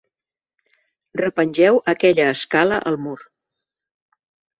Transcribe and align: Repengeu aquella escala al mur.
Repengeu 1.19 1.77
aquella 1.93 2.25
escala 2.37 2.79
al 2.93 2.97
mur. 3.05 3.19